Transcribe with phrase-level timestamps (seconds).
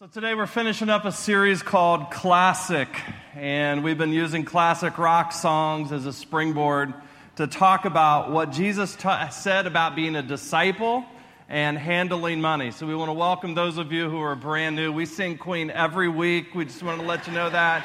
[0.00, 2.88] So, today we're finishing up a series called Classic,
[3.34, 6.94] and we've been using classic rock songs as a springboard
[7.34, 11.04] to talk about what Jesus ta said about being a disciple
[11.48, 12.70] and handling money.
[12.70, 14.92] So, we want to welcome those of you who are brand new.
[14.92, 16.54] We sing Queen every week.
[16.54, 17.84] We just want to let you know that.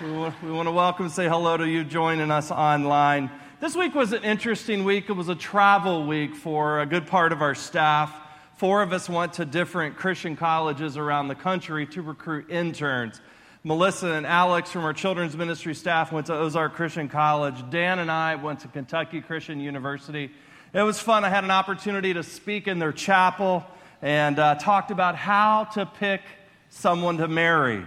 [0.00, 3.30] We want, we want to welcome say hello to you joining us online.
[3.60, 5.10] This week was an interesting week.
[5.10, 8.14] It was a travel week for a good part of our staff.
[8.60, 13.18] Four of us went to different Christian colleges around the country to recruit interns.
[13.64, 17.54] Melissa and Alex from our children's ministry staff went to Ozark Christian College.
[17.70, 20.30] Dan and I went to Kentucky Christian University.
[20.74, 21.24] It was fun.
[21.24, 23.64] I had an opportunity to speak in their chapel
[24.02, 26.20] and uh, talked about how to pick
[26.68, 27.82] someone to marry.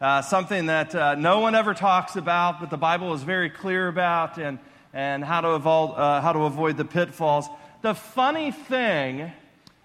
[0.00, 3.88] Uh, something that uh, no one ever talks about, but the Bible is very clear
[3.88, 4.58] about, and,
[4.94, 7.46] and how, to avoid, uh, how to avoid the pitfalls.
[7.82, 9.32] The funny thing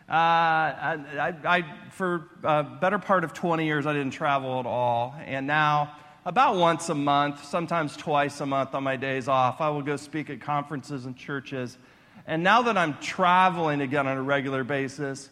[0.10, 5.16] uh, I, I, for a better part of 20 years, I didn't travel at all.
[5.26, 5.96] And now,
[6.26, 9.96] about once a month, sometimes twice a month on my days off, I will go
[9.96, 11.78] speak at conferences and churches.
[12.28, 15.30] And now that I'm traveling again on a regular basis,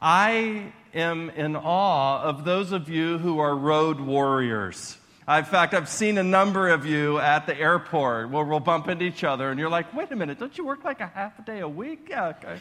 [0.00, 4.96] I am in awe of those of you who are road warriors.
[5.26, 9.06] In fact, I've seen a number of you at the airport where we'll bump into
[9.06, 11.42] each other, and you're like, wait a minute, don't you work like a half a
[11.42, 12.08] day a week?
[12.10, 12.58] Yeah, okay.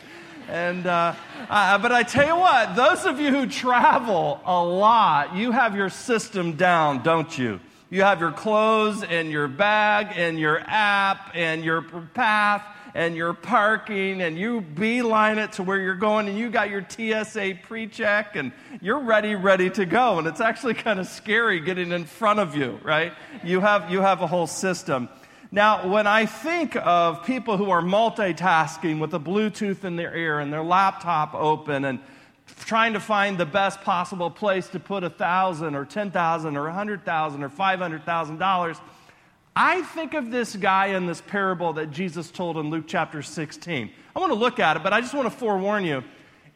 [0.50, 1.16] And, uh,
[1.50, 5.76] uh, but I tell you what, those of you who travel a lot, you have
[5.76, 7.60] your system down, don't you?
[7.90, 12.64] You have your clothes and your bag and your app and your path
[12.96, 16.86] and your parking and you beeline it to where you're going and you got your
[16.88, 20.18] TSA pre check and you're ready, ready to go.
[20.18, 23.14] And it's actually kind of scary getting in front of you, right?
[23.44, 25.10] You have, you have a whole system.
[25.54, 30.40] Now, when I think of people who are multitasking with a Bluetooth in their ear
[30.40, 32.00] and their laptop open and
[32.62, 36.70] trying to find the best possible place to put a thousand or ten thousand or
[36.70, 38.78] a hundred thousand or five hundred thousand dollars,
[39.56, 43.92] I think of this guy in this parable that Jesus told in Luke chapter 16.
[44.16, 46.04] I want to look at it, but I just want to forewarn you.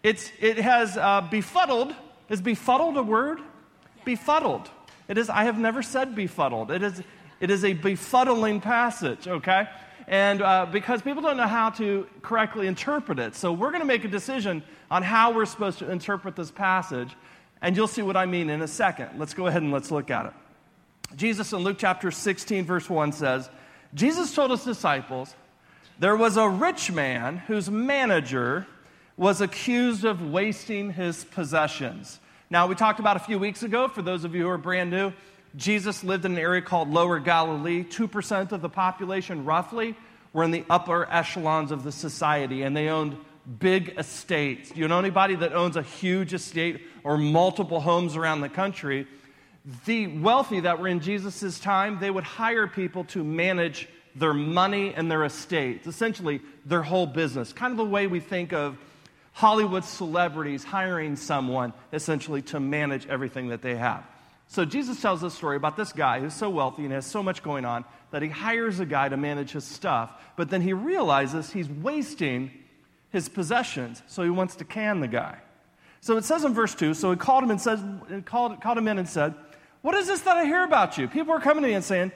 [0.02, 1.94] It's, it has uh, befuddled.
[2.30, 3.42] Is befuddled a word?
[3.42, 4.04] Yeah.
[4.06, 4.72] Befuddled.
[5.08, 6.72] It is, I have never said befuddled.
[6.72, 7.04] It is,
[7.40, 9.68] it is a befuddling passage, okay?
[10.08, 13.36] And uh, because people don't know how to correctly interpret it.
[13.36, 17.14] So we're going to make a decision on how we're supposed to interpret this passage.
[17.62, 19.10] And you'll see what I mean in a second.
[19.18, 20.34] Let's go ahead and let's look at it.
[21.16, 23.50] Jesus in Luke chapter 16, verse 1 says,
[23.94, 25.36] Jesus told his disciples,
[26.00, 28.68] There was a rich man whose manager
[29.16, 32.20] was accused of wasting his possessions.
[32.50, 34.92] Now, we talked about a few weeks ago, for those of you who are brand
[34.92, 35.12] new,
[35.58, 37.84] Jesus lived in an area called Lower Galilee.
[37.84, 39.96] 2% of the population, roughly,
[40.32, 43.18] were in the upper echelons of the society, and they owned
[43.60, 44.72] big estates.
[44.72, 49.08] Do you know anybody that owns a huge estate or multiple homes around the country?
[49.86, 54.94] the wealthy that were in Jesus' time, they would hire people to manage their money
[54.94, 57.54] and their estates, essentially their whole business.
[57.54, 58.78] Kind of the way we think of
[59.34, 64.04] Hollywood celebrities hiring someone essentially to manage everything that they have.
[64.48, 67.44] So Jesus tells this story about this guy who's so wealthy and has so much
[67.44, 71.52] going on that he hires a guy to manage his stuff, but then he realizes
[71.52, 72.52] he's wasting
[73.10, 75.38] his possessions, so he wants to can the guy.
[76.02, 78.88] So it says in verse 2, so he called him and said, called, called him
[78.88, 79.34] in and said,
[79.82, 81.08] what is this that I hear about you?
[81.08, 82.12] People are coming to me and saying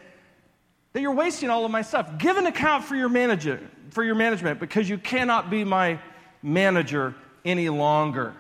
[0.93, 2.17] that you're wasting all of my stuff.
[2.17, 3.59] Give an account for your manager,
[3.91, 5.99] for your management, because you cannot be my
[6.41, 7.15] manager
[7.45, 8.33] any longer.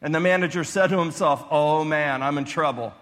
[0.00, 2.92] And the manager said to himself, Oh man, I'm in trouble.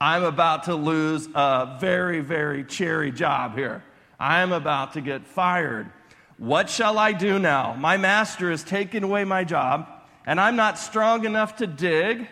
[0.00, 3.84] I'm about to lose a very, very cherry job here.
[4.18, 5.90] I'm about to get fired.
[6.38, 7.74] What shall I do now?
[7.74, 9.86] My master is taking away my job,
[10.26, 12.26] and I'm not strong enough to dig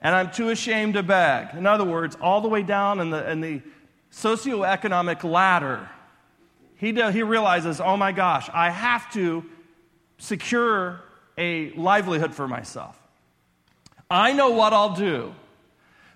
[0.00, 1.54] and I'm too ashamed to beg.
[1.54, 3.62] In other words, all the way down in the, in the
[4.12, 5.88] socioeconomic ladder,
[6.76, 9.44] he, do, he realizes, oh my gosh, I have to
[10.18, 11.00] secure
[11.36, 12.96] a livelihood for myself.
[14.10, 15.34] I know what I'll do.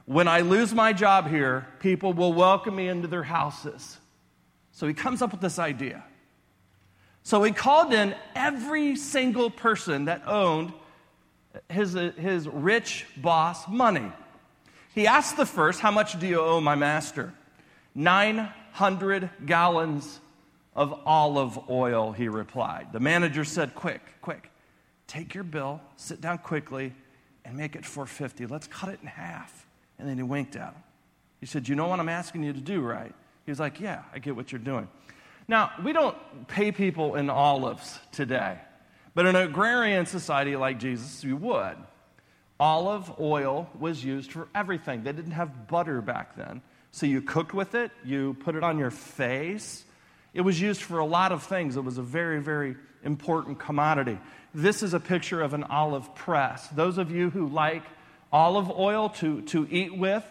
[0.06, 3.98] When I lose my job here, people will welcome me into their houses.
[4.72, 6.02] So he comes up with this idea.
[7.22, 10.72] So he called in every single person that owned
[11.68, 14.10] his, his rich boss money.
[14.94, 17.32] He asked the first, How much do you owe my master?
[17.94, 20.20] 900 gallons
[20.74, 22.92] of olive oil, he replied.
[22.92, 24.50] The manager said, Quick, quick,
[25.06, 26.92] take your bill, sit down quickly,
[27.44, 28.46] and make it 450.
[28.46, 29.66] Let's cut it in half.
[29.98, 30.82] And then he winked at him.
[31.40, 33.12] He said, You know what I'm asking you to do, right?
[33.44, 34.88] He was like, Yeah, I get what you're doing.
[35.48, 36.16] Now, we don't
[36.48, 38.58] pay people in olives today.
[39.14, 41.76] But in an agrarian society like Jesus, you would.
[42.58, 45.02] olive oil was used for everything.
[45.02, 46.62] They didn't have butter back then.
[46.92, 49.84] So you cooked with it, you put it on your face.
[50.34, 51.76] It was used for a lot of things.
[51.76, 54.18] It was a very, very important commodity.
[54.54, 56.68] This is a picture of an olive press.
[56.68, 57.82] Those of you who like
[58.32, 60.24] olive oil to, to eat with,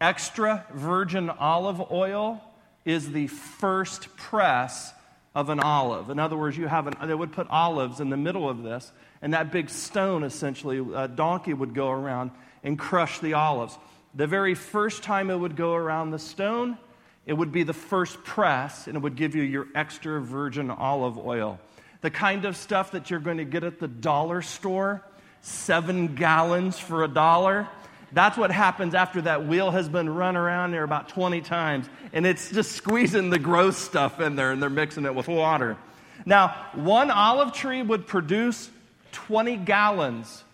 [0.00, 2.42] extra virgin olive oil
[2.84, 4.92] is the first press
[5.34, 6.10] of an olive.
[6.10, 8.92] In other words, you have an, they would put olives in the middle of this,
[9.20, 12.30] and that big stone, essentially, a donkey would go around
[12.62, 13.76] and crush the olives.
[14.14, 16.78] The very first time it would go around the stone,
[17.26, 21.18] it would be the first press, and it would give you your extra virgin olive
[21.18, 21.58] oil.
[22.02, 25.02] The kind of stuff that you're going to get at the dollar store,
[25.40, 27.66] seven gallons for a dollar.
[28.12, 32.26] That's what happens after that wheel has been run around there about 20 times, and
[32.26, 35.78] it's just squeezing the gross stuff in there, and they're mixing it with water.
[36.26, 38.70] Now, one olive tree would produce
[39.12, 40.44] 20 gallons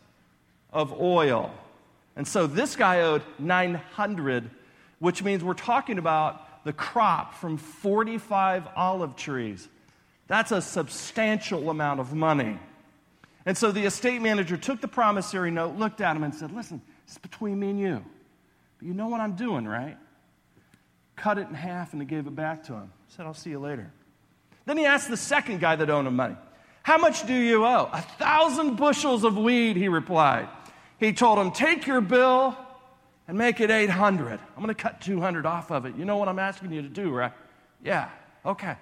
[0.73, 1.53] of oil.
[2.17, 4.51] And so this guy owed 900,
[4.99, 9.69] which means we're talking about the crop from 45 olive trees.
[10.27, 12.59] That's a substantial amount of money.
[13.47, 16.83] And so the estate manager took the promissory note, looked at him, and said, Listen,
[17.07, 18.05] it's between me and you.
[18.79, 19.97] But you know what I'm doing, right?
[21.17, 22.93] Cut it in half and he gave it back to him.
[23.09, 23.91] Said, I'll see you later.
[24.67, 26.37] Then he asked the second guy that owed him money,
[26.83, 27.91] How much do you owe?
[27.93, 30.49] A thousand bushels of weed, he replied.
[30.99, 32.57] He told him, Take your bill
[33.31, 34.41] and make it 800.
[34.41, 35.95] I'm going to cut 200 off of it.
[35.95, 37.31] You know what I'm asking you to do, right?
[37.81, 38.09] Yeah,
[38.45, 38.75] okay.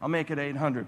[0.00, 0.86] I'll make it 800.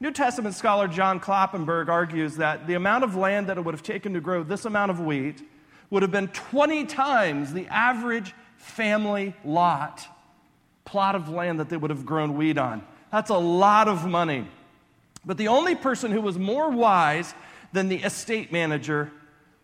[0.00, 3.82] New Testament scholar John Kloppenborg argues that the amount of land that it would have
[3.82, 5.40] taken to grow this amount of wheat
[5.88, 10.06] would have been 20 times the average family lot,
[10.84, 12.84] plot of land that they would have grown wheat on.
[13.10, 14.46] That's a lot of money.
[15.24, 17.32] But the only person who was more wise
[17.72, 19.10] than the estate manager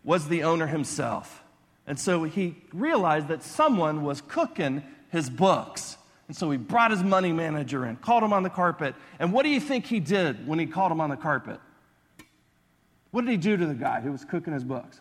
[0.05, 1.44] was the owner himself.
[1.87, 5.97] And so he realized that someone was cooking his books.
[6.29, 8.95] And so he brought his money manager in, called him on the carpet.
[9.19, 11.61] And what do you think he did when he called him on the carpet?
[13.11, 15.01] What did he do to the guy who was cooking his books?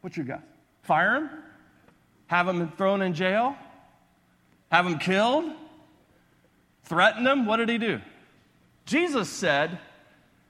[0.00, 0.42] What's your guess?
[0.82, 1.30] Fire him?
[2.26, 3.56] Have him thrown in jail?
[4.70, 5.50] Have him killed?
[6.82, 7.46] Threaten him?
[7.46, 8.00] What did he do?
[8.84, 9.78] Jesus said,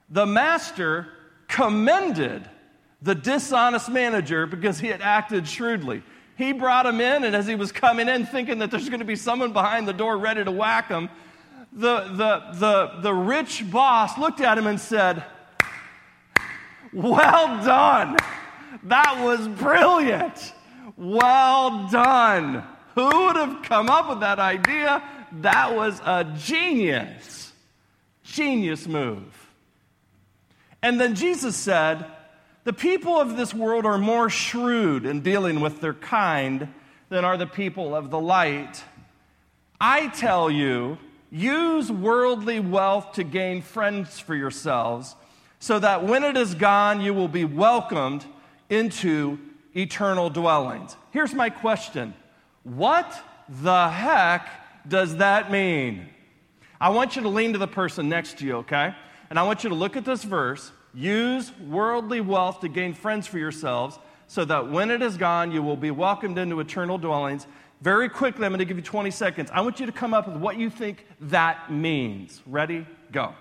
[0.09, 1.07] the master
[1.47, 2.49] commended
[3.01, 6.03] the dishonest manager because he had acted shrewdly.
[6.37, 9.05] He brought him in, and as he was coming in, thinking that there's going to
[9.05, 11.09] be someone behind the door ready to whack him,
[11.71, 15.23] the, the, the, the rich boss looked at him and said,
[16.93, 18.17] Well done.
[18.83, 20.53] That was brilliant.
[20.97, 22.63] Well done.
[22.95, 25.03] Who would have come up with that idea?
[25.41, 27.51] That was a genius.
[28.23, 29.33] Genius move.
[30.81, 32.05] And then Jesus said,
[32.65, 36.73] The people of this world are more shrewd in dealing with their kind
[37.09, 38.83] than are the people of the light.
[39.79, 40.97] I tell you,
[41.29, 45.15] use worldly wealth to gain friends for yourselves,
[45.59, 48.25] so that when it is gone, you will be welcomed
[48.67, 49.37] into
[49.75, 50.97] eternal dwellings.
[51.11, 52.15] Here's my question
[52.63, 53.13] What
[53.47, 54.49] the heck
[54.87, 56.09] does that mean?
[56.81, 58.95] I want you to lean to the person next to you, okay?
[59.29, 60.71] And I want you to look at this verse.
[60.95, 65.61] Use worldly wealth to gain friends for yourselves, so that when it is gone, you
[65.61, 67.45] will be welcomed into eternal dwellings.
[67.81, 69.51] Very quickly, I'm going to give you 20 seconds.
[69.53, 72.41] I want you to come up with what you think that means.
[72.47, 72.87] Ready?
[73.11, 73.33] Go.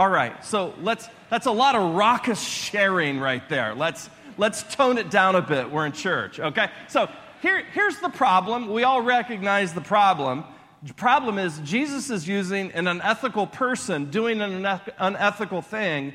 [0.00, 3.74] All right, so let's, that's a lot of raucous sharing right there.
[3.74, 5.72] Let's, let's tone it down a bit.
[5.72, 6.70] We're in church, okay?
[6.86, 7.10] So
[7.42, 8.70] here, here's the problem.
[8.70, 10.44] We all recognize the problem.
[10.84, 14.64] The problem is Jesus is using an unethical person doing an
[14.98, 16.12] unethical thing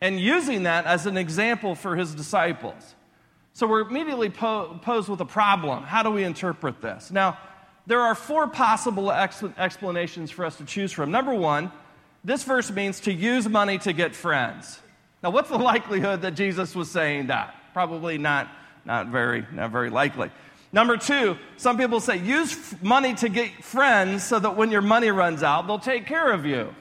[0.00, 2.94] and using that as an example for his disciples.
[3.52, 5.82] So we're immediately po- posed with a problem.
[5.82, 7.10] How do we interpret this?
[7.10, 7.38] Now,
[7.88, 11.10] there are four possible ex- explanations for us to choose from.
[11.10, 11.72] Number one,
[12.24, 14.80] this verse means to use money to get friends.
[15.22, 17.54] Now, what's the likelihood that Jesus was saying that?
[17.72, 18.48] Probably not,
[18.84, 20.30] not, very, not very likely.
[20.72, 24.82] Number two, some people say use f- money to get friends so that when your
[24.82, 26.74] money runs out, they'll take care of you.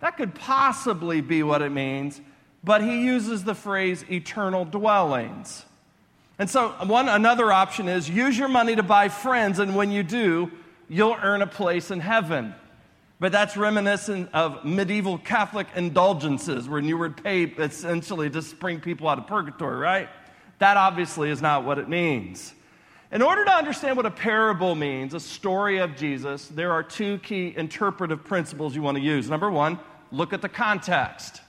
[0.00, 2.20] That could possibly be what it means,
[2.64, 5.64] but he uses the phrase eternal dwellings.
[6.38, 10.02] And so, one another option is use your money to buy friends, and when you
[10.02, 10.50] do,
[10.88, 12.54] you'll earn a place in heaven.
[13.20, 19.08] But that's reminiscent of medieval Catholic indulgences, when you would pay essentially to spring people
[19.08, 20.08] out of purgatory, right?
[20.58, 22.54] That obviously is not what it means.
[23.12, 27.18] In order to understand what a parable means, a story of Jesus, there are two
[27.18, 29.28] key interpretive principles you want to use.
[29.28, 29.78] Number one,
[30.10, 31.42] look at the context.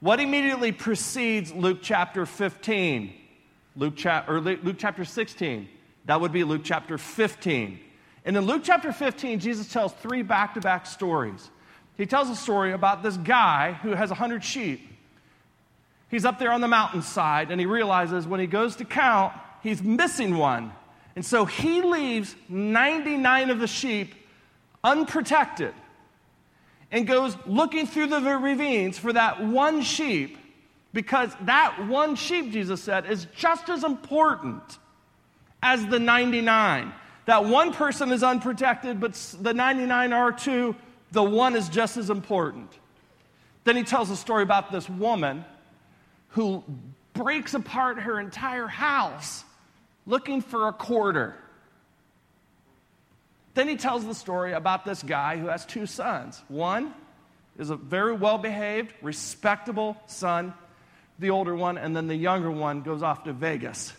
[0.00, 3.14] What immediately precedes Luke chapter 15?
[3.76, 5.68] Luke, cha- or Luke chapter 16.
[6.04, 7.78] That would be Luke chapter 15.
[8.24, 11.50] And in Luke chapter 15, Jesus tells three back to back stories.
[11.96, 14.88] He tells a story about this guy who has 100 sheep.
[16.08, 19.82] He's up there on the mountainside and he realizes when he goes to count, he's
[19.82, 20.72] missing one.
[21.16, 24.14] And so he leaves 99 of the sheep
[24.84, 25.74] unprotected
[26.90, 30.38] and goes looking through the ravines for that one sheep
[30.92, 34.78] because that one sheep, Jesus said, is just as important
[35.62, 36.92] as the 99.
[37.26, 40.74] That one person is unprotected, but the 99 are too.
[41.12, 42.70] The one is just as important.
[43.64, 45.44] Then he tells a story about this woman
[46.28, 46.64] who
[47.12, 49.44] breaks apart her entire house
[50.06, 51.36] looking for a quarter.
[53.54, 56.42] Then he tells the story about this guy who has two sons.
[56.48, 56.94] One
[57.58, 60.54] is a very well behaved, respectable son,
[61.18, 63.92] the older one, and then the younger one goes off to Vegas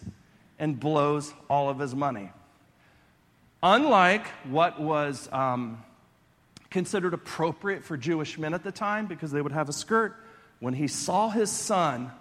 [0.59, 2.31] and blows all of his money.
[3.65, 5.81] Unlike what was um,
[6.69, 10.17] considered appropriate for Jewish men at the time, because they would have a skirt,
[10.59, 12.11] when he saw his son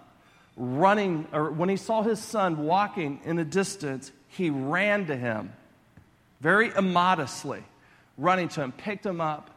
[0.55, 5.51] running, or when he saw his son walking in the distance, he ran to him
[6.39, 7.61] very immodestly,
[8.17, 9.49] running to him, picked him up,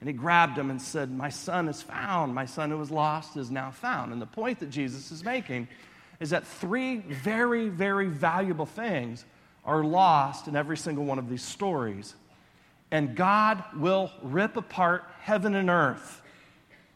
[0.00, 2.34] and he grabbed him and said, My son is found.
[2.34, 4.12] My son who was lost is now found.
[4.12, 5.68] And the point that Jesus is making
[6.20, 9.26] is that three very, very valuable things
[9.64, 12.14] are lost in every single one of these stories.
[12.90, 16.22] And God will rip apart heaven and earth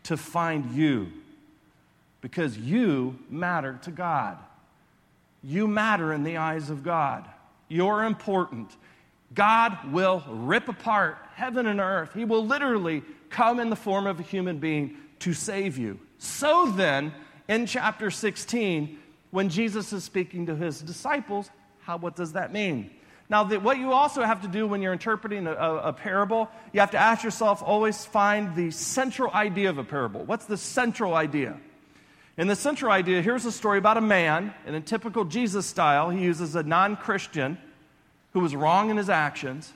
[0.05, 1.13] to find you
[2.21, 4.39] because you matter to God.
[5.43, 7.29] You matter in the eyes of God.
[7.69, 8.77] You're important.
[9.35, 12.13] God will rip apart heaven and earth.
[12.15, 15.99] He will literally come in the form of a human being to save you.
[16.19, 17.13] So then,
[17.47, 18.99] in chapter 16,
[19.31, 21.51] when Jesus is speaking to his disciples,
[21.89, 22.91] how, what does that mean?
[23.31, 26.51] Now, the, what you also have to do when you're interpreting a, a, a, parable,
[26.75, 30.23] you have to ask yourself always find the central idea of a parable.
[30.23, 31.59] What's the central idea?
[32.37, 36.11] And the central idea here's a story about a man, and in typical Jesus style,
[36.11, 37.57] he uses a non Christian
[38.35, 39.73] who was wrong in his actions,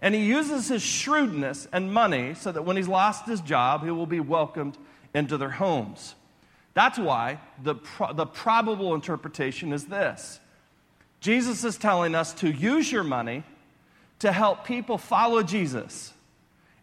[0.00, 3.90] and he uses his shrewdness and money so that when he's lost his job, he
[3.90, 4.78] will be welcomed
[5.12, 6.14] into their homes.
[6.74, 10.38] That's why the, pro- the probable interpretation is this
[11.24, 13.44] Jesus is telling us to use your money
[14.18, 16.12] to help people follow Jesus,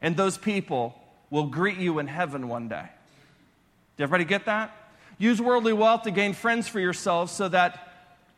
[0.02, 0.96] and those people
[1.30, 2.90] will greet you in heaven one day.
[3.98, 4.76] Did everybody get that?
[5.20, 7.94] Use worldly wealth to gain friends for yourselves so that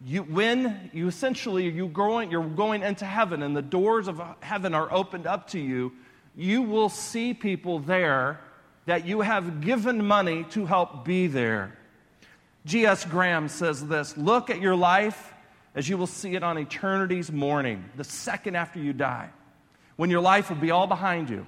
[0.05, 1.89] you, when you essentially you
[2.29, 5.93] you're going into heaven and the doors of heaven are opened up to you,
[6.35, 8.41] you will see people there
[8.87, 11.77] that you have given money to help be there.
[12.65, 13.05] G.S.
[13.05, 15.32] Graham says this Look at your life
[15.75, 19.29] as you will see it on eternity's morning, the second after you die,
[19.95, 21.45] when your life will be all behind you.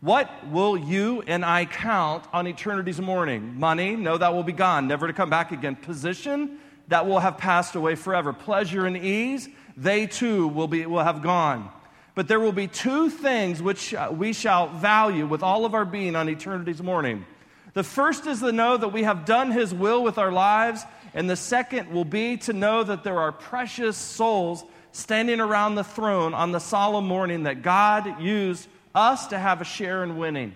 [0.00, 3.58] What will you and I count on eternity's morning?
[3.58, 3.96] Money?
[3.96, 5.76] No, that will be gone, never to come back again.
[5.76, 6.58] Position?
[6.88, 8.32] That will have passed away forever.
[8.32, 9.48] Pleasure and ease?
[9.76, 11.70] They too will, be, will have gone.
[12.14, 16.16] But there will be two things which we shall value with all of our being
[16.16, 17.24] on eternity's morning.
[17.74, 20.84] The first is to know that we have done His will with our lives
[21.14, 25.84] and the second will be to know that there are precious souls standing around the
[25.84, 30.54] throne on the solemn morning that God used us to have a share in winning.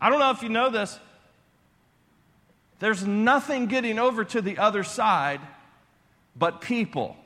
[0.00, 0.98] I don't know if you know this.
[2.78, 5.40] There's nothing getting over to the other side
[6.34, 7.16] but people.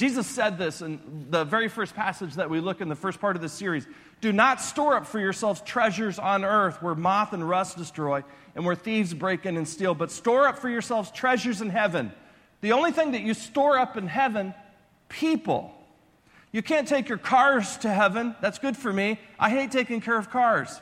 [0.00, 3.36] Jesus said this in the very first passage that we look in the first part
[3.36, 3.86] of this series.
[4.22, 8.64] Do not store up for yourselves treasures on earth where moth and rust destroy and
[8.64, 12.14] where thieves break in and steal, but store up for yourselves treasures in heaven.
[12.62, 14.54] The only thing that you store up in heaven,
[15.10, 15.70] people.
[16.50, 18.34] You can't take your cars to heaven.
[18.40, 19.20] That's good for me.
[19.38, 20.80] I hate taking care of cars.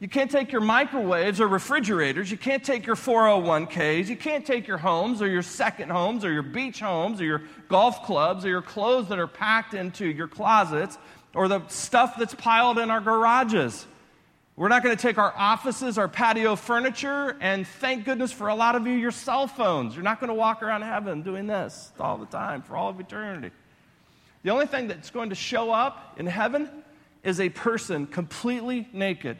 [0.00, 2.30] You can't take your microwaves or refrigerators.
[2.30, 4.08] You can't take your 401ks.
[4.08, 7.42] You can't take your homes or your second homes or your beach homes or your
[7.68, 10.98] golf clubs or your clothes that are packed into your closets
[11.34, 13.86] or the stuff that's piled in our garages.
[14.56, 18.54] We're not going to take our offices, our patio furniture, and thank goodness for a
[18.54, 19.94] lot of you, your cell phones.
[19.94, 23.00] You're not going to walk around heaven doing this all the time for all of
[23.00, 23.50] eternity.
[24.44, 26.68] The only thing that's going to show up in heaven
[27.24, 29.38] is a person completely naked.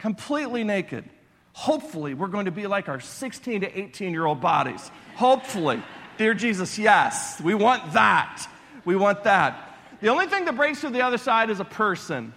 [0.00, 1.04] Completely naked.
[1.52, 4.90] Hopefully, we're going to be like our 16 to 18 year old bodies.
[5.14, 5.82] Hopefully.
[6.16, 8.46] Dear Jesus, yes, we want that.
[8.84, 9.78] We want that.
[10.00, 12.32] The only thing that breaks to the other side is a person.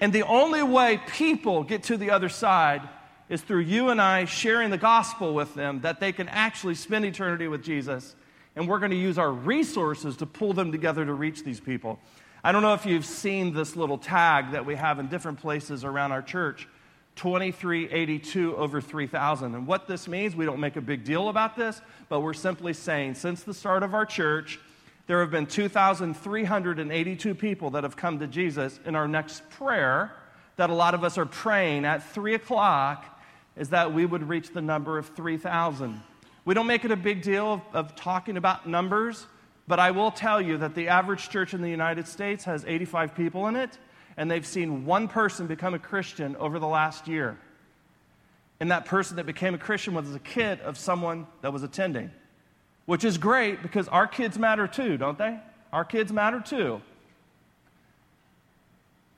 [0.00, 2.82] And the only way people get to the other side
[3.28, 7.04] is through you and I sharing the gospel with them that they can actually spend
[7.04, 8.14] eternity with Jesus.
[8.56, 11.98] And we're going to use our resources to pull them together to reach these people.
[12.44, 15.84] I don't know if you've seen this little tag that we have in different places
[15.84, 16.66] around our church
[17.14, 19.54] 2382 over 3000.
[19.54, 22.72] And what this means, we don't make a big deal about this, but we're simply
[22.72, 24.58] saying since the start of our church,
[25.06, 28.80] there have been 2,382 people that have come to Jesus.
[28.86, 30.12] In our next prayer,
[30.56, 33.20] that a lot of us are praying at 3 o'clock,
[33.56, 36.00] is that we would reach the number of 3,000.
[36.44, 39.26] We don't make it a big deal of, of, talking about numbers,
[39.66, 43.14] but I will tell you that the average church in the United States has 85
[43.14, 43.78] people in it,
[44.16, 47.38] and they've seen one person become a Christian over the last year.
[48.60, 52.10] And that person that became a Christian was a kid of someone that was attending
[52.86, 55.38] which is great because our kids matter too, don't they?
[55.72, 56.82] Our kids matter too.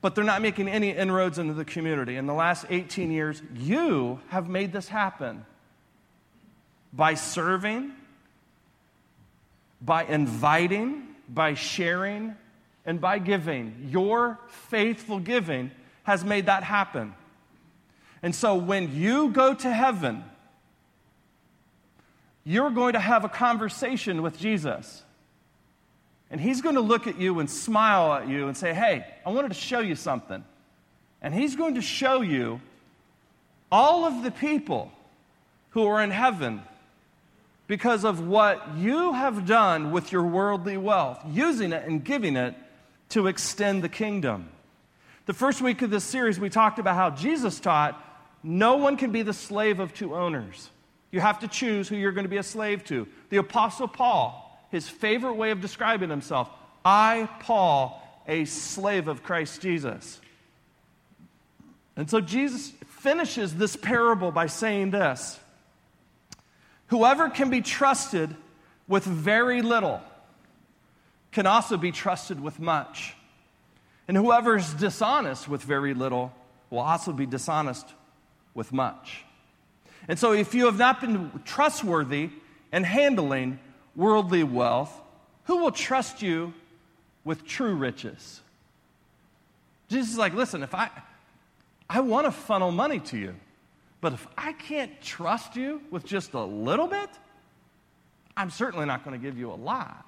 [0.01, 2.15] But they're not making any inroads into the community.
[2.15, 5.45] In the last 18 years, you have made this happen
[6.93, 7.91] by serving,
[9.81, 12.35] by inviting, by sharing,
[12.85, 13.89] and by giving.
[13.89, 14.39] Your
[14.69, 15.71] faithful giving
[16.03, 17.13] has made that happen.
[18.21, 20.23] And so when you go to heaven,
[22.43, 25.03] you're going to have a conversation with Jesus.
[26.29, 29.31] And he's going to look at you and smile at you and say, Hey, I
[29.31, 30.43] wanted to show you something.
[31.21, 32.61] And he's going to show you
[33.71, 34.91] all of the people
[35.71, 36.61] who are in heaven
[37.67, 42.55] because of what you have done with your worldly wealth, using it and giving it
[43.09, 44.49] to extend the kingdom.
[45.25, 48.01] The first week of this series, we talked about how Jesus taught
[48.43, 50.69] no one can be the slave of two owners.
[51.11, 53.07] You have to choose who you're going to be a slave to.
[53.29, 56.49] The Apostle Paul, his favorite way of describing himself
[56.83, 60.21] I, Paul, a slave of Christ Jesus.
[61.95, 65.39] And so Jesus finishes this parable by saying this
[66.87, 68.35] Whoever can be trusted
[68.87, 70.01] with very little
[71.31, 73.15] can also be trusted with much.
[74.07, 76.31] And whoever is dishonest with very little
[76.69, 77.87] will also be dishonest
[78.53, 79.23] with much.
[80.07, 82.29] And so, if you have not been trustworthy
[82.71, 83.59] in handling
[83.95, 84.93] worldly wealth,
[85.45, 86.53] who will trust you
[87.23, 88.41] with true riches?
[89.89, 90.89] Jesus is like, listen, if I,
[91.89, 93.35] I want to funnel money to you,
[94.05, 97.09] but if I can't trust you with just a little bit,
[98.37, 100.05] I'm certainly not going to give you a lot.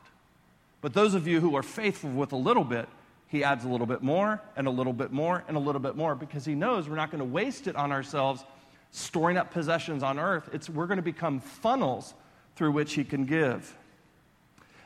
[0.81, 2.87] But those of you who are faithful with a little bit,
[3.27, 5.95] he adds a little bit more and a little bit more and a little bit
[5.95, 8.45] more because he knows we're not going to waste it on ourselves
[8.91, 10.47] storing up possessions on earth.
[10.53, 12.13] It's, we're going to become funnels
[12.55, 13.75] through which He can give.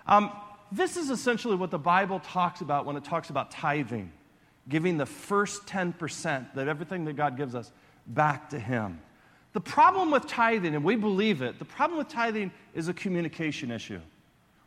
[0.07, 0.31] Um,
[0.71, 4.09] this is essentially what the Bible talks about when it talks about tithing,
[4.69, 7.73] giving the first 10% that everything that God gives us
[8.07, 8.99] back to Him.
[9.53, 13.69] The problem with tithing, and we believe it, the problem with tithing is a communication
[13.71, 13.99] issue.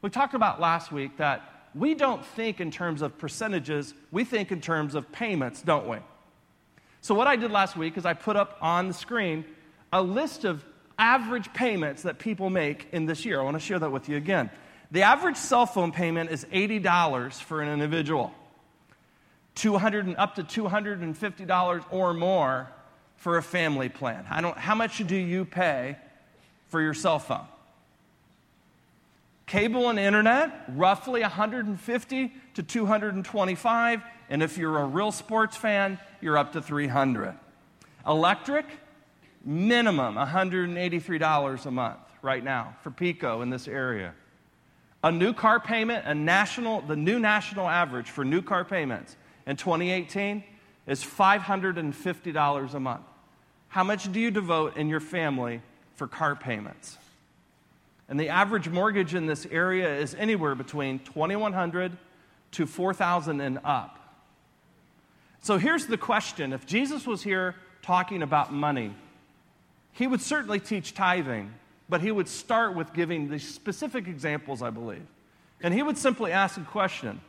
[0.02, 1.42] We talked about last week that
[1.74, 5.98] we don't think in terms of percentages, we think in terms of payments, don't we?
[7.00, 9.44] So, what I did last week is I put up on the screen
[9.92, 10.64] a list of
[10.98, 13.40] average payments that people make in this year.
[13.40, 14.50] I want to share that with you again.
[14.90, 18.32] The average cell phone payment is $80 for an individual,
[19.56, 22.68] 200 and up to $250 or more
[23.24, 24.26] for a family plan.
[24.28, 25.96] I don't, how much do you pay
[26.68, 27.46] for your cell phone?
[29.46, 34.02] Cable and internet, roughly 150 to 225.
[34.28, 37.34] And if you're a real sports fan, you're up to 300.
[38.06, 38.66] Electric,
[39.42, 44.12] minimum $183 a month right now for PECO in this area.
[45.02, 49.56] A new car payment, a national, the new national average for new car payments in
[49.56, 50.44] 2018
[50.86, 53.04] is $550 a month.
[53.74, 55.60] How much do you devote in your family
[55.96, 56.96] for car payments?
[58.08, 61.96] And the average mortgage in this area is anywhere between 2100
[62.52, 63.98] to 4000 and up.
[65.40, 68.94] So here's the question if Jesus was here talking about money,
[69.90, 71.52] he would certainly teach tithing,
[71.88, 75.04] but he would start with giving the specific examples, I believe.
[75.60, 77.20] And he would simply ask a question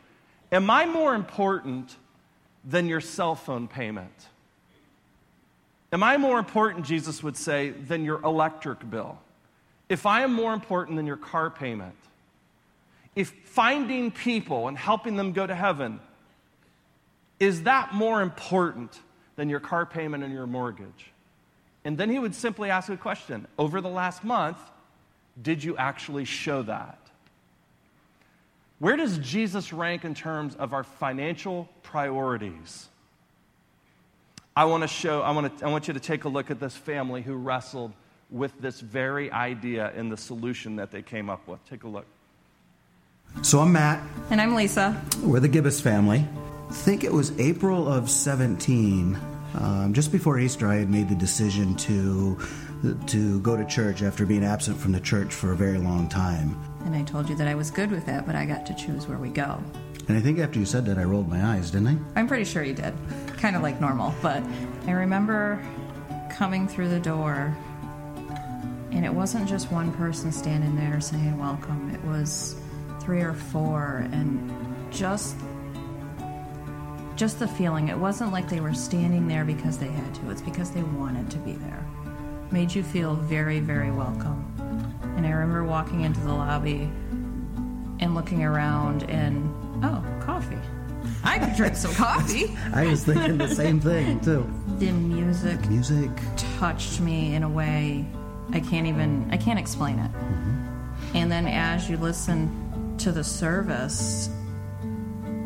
[0.52, 1.96] Am I more important
[2.64, 4.28] than your cell phone payment?
[5.96, 9.18] Am I more important, Jesus would say, than your electric bill?
[9.88, 11.96] If I am more important than your car payment,
[13.16, 16.02] if finding people and helping them go to heaven
[17.40, 19.00] Is that more important
[19.38, 21.14] than your car payment and your mortgage?
[21.86, 24.58] And then he would simply ask a question Over the last month,
[25.42, 27.00] did you actually show that?
[28.80, 32.90] Where does Jesus rank in terms of our financial priorities?
[34.58, 36.62] I want to show, I want, to, I want you to take a look at
[36.62, 37.92] this family who wrestled
[38.30, 41.60] with this very idea and the solution that they came up with.
[41.70, 42.06] Take a look.
[43.42, 44.02] So I'm Matt.
[44.30, 45.04] And I'm Lisa.
[45.22, 46.26] We're the Gibbous family.
[46.70, 49.20] I think it was April of 17.
[49.60, 52.40] Um, just before Easter, I had made the decision to
[53.08, 56.56] to go to church after being absent from the church for a very long time.
[56.86, 59.08] And I told you that I was good with that, but I got to choose
[59.08, 59.60] where we go.
[60.08, 62.20] And I think after you said that, I rolled my eyes, didn't I?
[62.20, 62.94] I'm pretty sure you did.
[63.46, 64.42] Kind of like normal, but
[64.88, 65.64] I remember
[66.32, 67.56] coming through the door,
[68.92, 72.56] and it wasn't just one person standing there saying welcome, it was
[73.00, 74.52] three or four, and
[74.92, 75.36] just
[77.16, 77.90] just the feeling.
[77.90, 81.30] It wasn't like they were standing there because they had to, it's because they wanted
[81.30, 81.86] to be there.
[82.50, 84.44] Made you feel very, very welcome.
[85.18, 86.90] And I remember walking into the lobby
[88.00, 89.48] and looking around and,
[89.86, 90.58] oh, coffee.
[91.24, 92.56] I could drink some coffee.
[92.74, 94.50] I was thinking the same thing, too.
[94.80, 96.10] The music Music.
[96.60, 98.06] touched me in a way
[98.52, 100.12] I can't even, I can't explain it.
[100.12, 101.18] Mm-hmm.
[101.18, 104.30] And then as you listen to the service,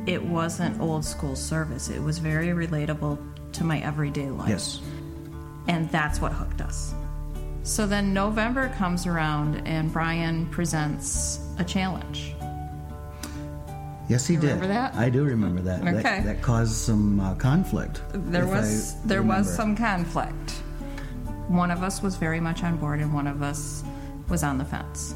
[0.06, 1.90] it wasn't old school service.
[1.90, 3.18] It was very relatable
[3.54, 4.50] to my everyday life.
[4.50, 4.82] Yes.
[5.68, 6.94] And that's what hooked us.
[7.64, 12.34] So then November comes around and Brian presents a challenge.
[14.10, 14.48] Yes, he You did.
[14.56, 14.96] remember that?
[14.96, 15.84] I do remember that.
[15.86, 16.22] That, Okay.
[16.26, 18.02] that caused some uh, conflict.
[18.12, 20.52] There was I there was some conflict.
[21.48, 23.84] One of us was very much on board and one of us
[24.28, 25.14] was on the fence.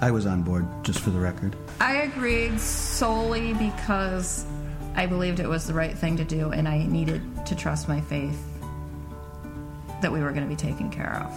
[0.00, 1.56] I was on board, just for the record.
[1.80, 4.44] I agreed solely because
[4.94, 8.00] I believed it was the right thing to do and I needed to trust my
[8.00, 8.38] faith
[10.02, 11.32] that we were going to be taken care of.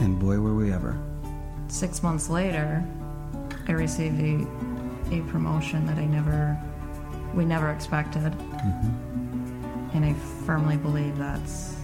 [0.00, 0.96] And boy, were we ever.
[1.68, 2.84] Six months later,
[3.68, 4.46] I received a,
[5.14, 6.58] a promotion that I never,
[7.34, 8.32] we never expected.
[9.94, 10.14] And I
[10.46, 11.76] firmly believe that's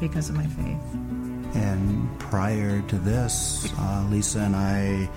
[0.00, 0.94] because of my faith.
[1.54, 5.08] And prior to this, uh, Lisa and I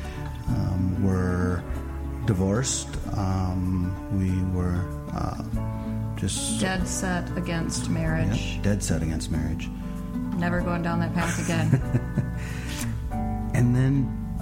[0.49, 1.63] um, were
[2.25, 2.89] divorced.
[3.15, 4.81] Um, we were
[5.13, 8.61] uh, just Dead set against yeah, marriage.
[8.61, 9.69] dead set against marriage.
[10.37, 11.81] Never going down that path again.
[13.55, 14.39] And then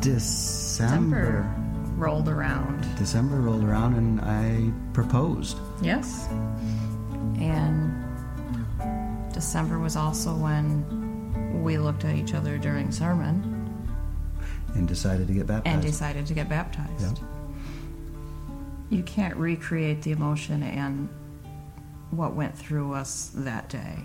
[0.72, 2.88] December, December rolled around.
[2.98, 5.58] December rolled around, and I proposed.
[5.82, 6.28] Yes.
[7.40, 7.92] And
[9.34, 13.86] December was also when we looked at each other during sermon
[14.74, 15.74] and decided to get baptized.
[15.74, 17.20] and decided to get baptized.
[17.20, 17.26] Yeah.
[18.90, 21.10] You can't recreate the emotion and
[22.12, 23.98] what went through us that day.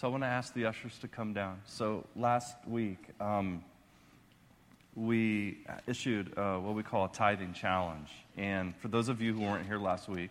[0.00, 1.60] So I want to ask the ushers to come down.
[1.66, 3.62] So last week, um,
[4.94, 8.08] we issued uh, what we call a tithing challenge.
[8.38, 10.30] And for those of you who weren't here last week,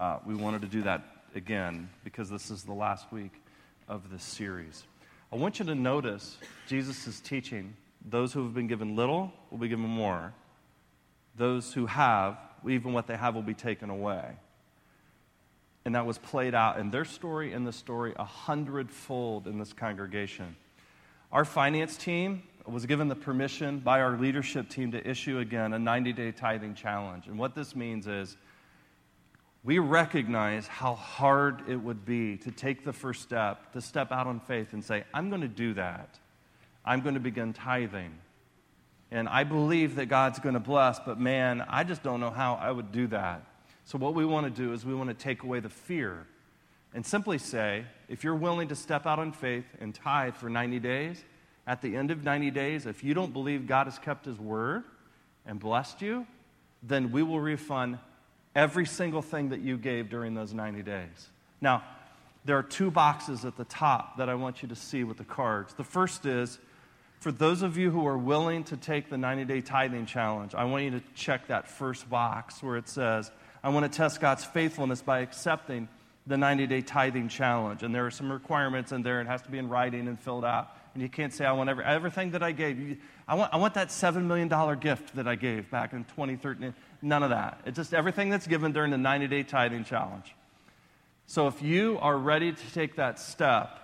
[0.00, 1.04] uh, we wanted to do that
[1.36, 3.30] again because this is the last week
[3.86, 4.82] of this series.
[5.32, 7.76] I want you to notice Jesus' teaching.
[8.04, 10.34] Those who have been given little will be given more.
[11.36, 14.34] Those who have, even what they have, will be taken away.
[15.88, 19.72] And that was played out in their story and the story a hundredfold in this
[19.72, 20.54] congregation.
[21.32, 25.78] Our finance team was given the permission by our leadership team to issue again a
[25.78, 27.26] 90 day tithing challenge.
[27.26, 28.36] And what this means is
[29.64, 34.26] we recognize how hard it would be to take the first step, to step out
[34.26, 36.18] on faith and say, I'm going to do that.
[36.84, 38.12] I'm going to begin tithing.
[39.10, 42.56] And I believe that God's going to bless, but man, I just don't know how
[42.56, 43.47] I would do that.
[43.88, 46.26] So, what we want to do is we want to take away the fear
[46.92, 50.78] and simply say, if you're willing to step out in faith and tithe for 90
[50.78, 51.24] days,
[51.66, 54.84] at the end of 90 days, if you don't believe God has kept his word
[55.46, 56.26] and blessed you,
[56.82, 57.98] then we will refund
[58.54, 61.30] every single thing that you gave during those 90 days.
[61.62, 61.82] Now,
[62.44, 65.24] there are two boxes at the top that I want you to see with the
[65.24, 65.72] cards.
[65.72, 66.58] The first is
[67.20, 70.64] for those of you who are willing to take the 90 day tithing challenge, I
[70.64, 73.30] want you to check that first box where it says,
[73.62, 75.88] I want to test God's faithfulness by accepting
[76.26, 77.82] the 90 day tithing challenge.
[77.82, 79.20] And there are some requirements in there.
[79.20, 80.76] It has to be in writing and filled out.
[80.94, 82.78] And you can't say, I want every, everything that I gave.
[82.78, 86.74] You, I, want, I want that $7 million gift that I gave back in 2013.
[87.02, 87.60] None of that.
[87.66, 90.34] It's just everything that's given during the 90 day tithing challenge.
[91.26, 93.78] So if you are ready to take that step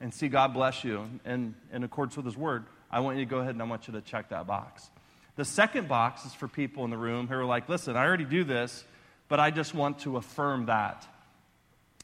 [0.00, 3.30] and see God bless you in, in accordance with His word, I want you to
[3.30, 4.90] go ahead and I want you to check that box.
[5.36, 8.24] The second box is for people in the room who are like, listen, I already
[8.24, 8.84] do this,
[9.28, 11.06] but I just want to affirm that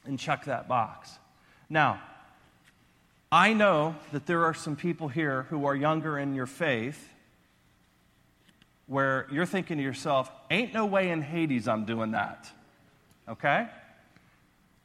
[0.07, 1.11] and check that box.
[1.69, 2.01] Now,
[3.31, 7.13] I know that there are some people here who are younger in your faith
[8.87, 12.51] where you're thinking to yourself, ain't no way in Hades I'm doing that.
[13.29, 13.69] Okay?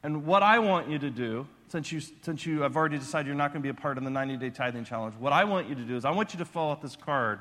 [0.02, 3.34] And what I want you to do, since you, since you have already decided you're
[3.34, 5.70] not going to be a part of the 90 day tithing challenge, what I want
[5.70, 7.40] you to do is I want you to fill out this card.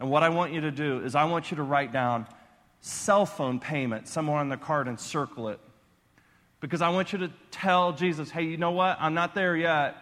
[0.00, 2.26] And what I want you to do is I want you to write down
[2.80, 5.60] cell phone payment somewhere on the card and circle it.
[6.60, 8.96] Because I want you to tell Jesus, hey, you know what?
[9.00, 9.96] I'm not there yet,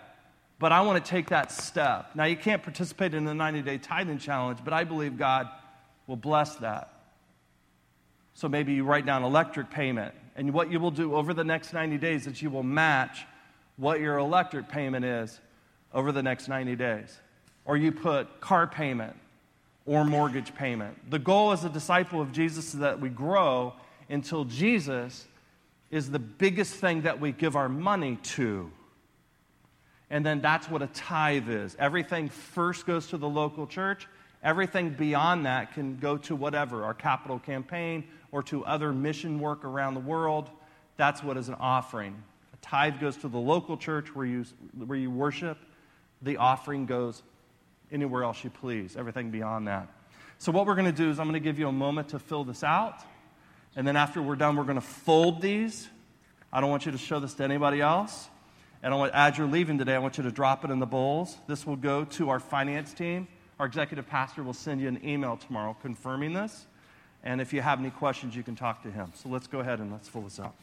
[0.59, 2.11] but I want to take that step.
[2.15, 5.49] Now, you can't participate in the 90 day tithing challenge, but I believe God
[6.07, 6.93] will bless that.
[8.35, 10.15] So maybe you write down electric payment.
[10.35, 13.25] And what you will do over the next 90 days is you will match
[13.77, 15.41] what your electric payment is
[15.93, 17.19] over the next 90 days.
[17.65, 19.17] Or you put car payment
[19.87, 21.11] or mortgage payment.
[21.11, 23.73] The goal as a disciple of Jesus is that we grow
[24.09, 25.27] until Jesus
[25.91, 28.71] is the biggest thing that we give our money to.
[30.11, 31.77] And then that's what a tithe is.
[31.79, 34.07] Everything first goes to the local church.
[34.43, 39.65] Everything beyond that can go to whatever, our capital campaign or to other mission work
[39.65, 40.51] around the world.
[40.97, 42.23] That's what is an offering.
[42.53, 44.45] A tithe goes to the local church where you,
[44.87, 45.59] where you worship.
[46.23, 47.23] The offering goes
[47.93, 49.89] anywhere else you please, everything beyond that.
[50.39, 52.19] So, what we're going to do is I'm going to give you a moment to
[52.19, 53.01] fill this out.
[53.75, 55.89] And then after we're done, we're going to fold these.
[56.53, 58.29] I don't want you to show this to anybody else.
[58.83, 60.87] And I want, as you're leaving today, I want you to drop it in the
[60.87, 61.37] bowls.
[61.47, 63.29] This will go to our finance team.
[63.59, 66.67] Our executive pastor will send you an email tomorrow confirming this.
[67.25, 69.13] And if you have any questions, you can talk to him.
[69.15, 70.55] So let's go ahead and let's fill this out.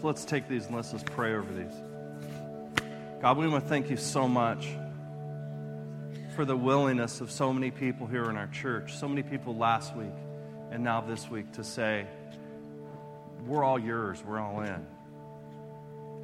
[0.00, 1.74] So let's take these and let's just pray over these.
[3.20, 4.68] God, we want to thank you so much
[6.36, 9.96] for the willingness of so many people here in our church, so many people last
[9.96, 10.14] week
[10.70, 12.06] and now this week to say,
[13.44, 14.86] We're all yours, we're all in.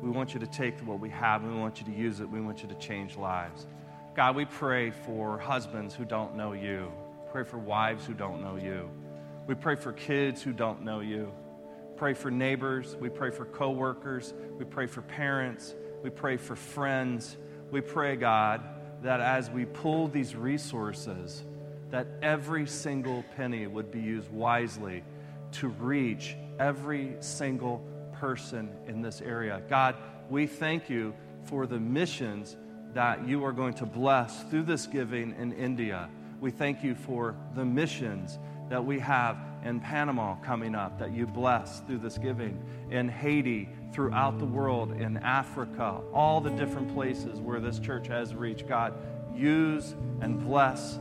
[0.01, 2.31] We want you to take what we have we want you to use it.
[2.31, 3.67] We want you to change lives.
[4.15, 6.93] God, we pray for husbands who don't know you.
[7.33, 8.89] Pray for wives who don't know you.
[9.49, 11.33] We pray for kids who don't know you
[11.97, 12.97] pray for neighbors.
[13.01, 14.35] We pray for coworkers.
[14.59, 15.75] We pray for parents.
[16.03, 17.37] We pray for friends.
[17.71, 18.63] We pray, God,
[19.03, 21.45] that as we pull these resources,
[21.91, 25.03] that every single penny would be used wisely
[25.53, 29.63] to reach every single person in this area.
[29.69, 29.97] God,
[30.29, 32.57] we thank you for the missions
[32.95, 36.09] that you are going to bless through this giving in India.
[36.41, 41.27] We thank you for the missions that we have in Panama coming up that you
[41.27, 47.41] bless through this giving, in Haiti, throughout the world, in Africa, all the different places
[47.41, 48.69] where this church has reached.
[48.69, 48.95] God,
[49.35, 50.99] use and bless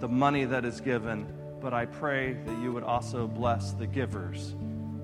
[0.00, 1.26] the money that is given,
[1.60, 4.54] but I pray that you would also bless the givers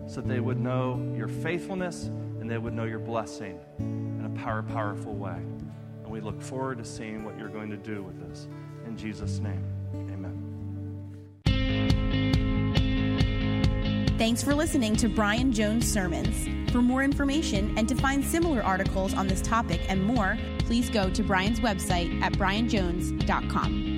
[0.06, 4.42] so that they would know your faithfulness and they would know your blessing in a
[4.42, 5.36] power, powerful way.
[6.02, 8.48] And we look forward to seeing what you're going to do with this.
[8.86, 9.77] In Jesus' name.
[14.18, 16.72] Thanks for listening to Brian Jones Sermons.
[16.72, 21.08] For more information and to find similar articles on this topic and more, please go
[21.08, 23.97] to Brian's website at brianjones.com.